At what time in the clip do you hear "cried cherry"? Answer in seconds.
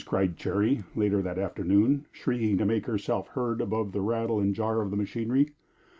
0.03-0.83